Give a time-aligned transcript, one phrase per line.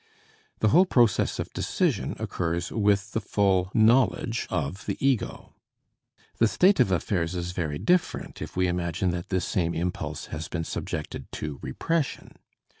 [0.61, 5.53] The whole process of decision occurs with the full knowledge of the ego.
[6.39, 10.47] The state of affairs is very different if we imagine that this same impulse has
[10.47, 12.37] been subjected to repression.